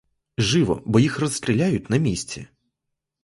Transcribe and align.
Живо, 0.37 0.81
бо 0.85 0.99
їх 0.99 1.19
розстріляють 1.19 1.89
на 1.89 1.97
місці! 1.97 2.47